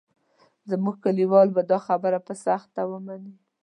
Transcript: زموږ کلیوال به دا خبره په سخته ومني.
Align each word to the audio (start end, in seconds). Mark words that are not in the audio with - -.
زموږ 0.69 0.95
کلیوال 1.05 1.47
به 1.55 1.61
دا 1.71 1.79
خبره 1.87 2.19
په 2.27 2.33
سخته 2.45 2.81
ومني. 2.89 3.33